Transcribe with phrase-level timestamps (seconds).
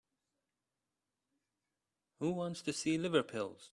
[2.19, 3.69] Who wants to see liver pills?